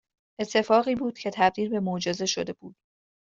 [0.39, 2.75] اتفاقی بود که تبدیل به معجزه شده بود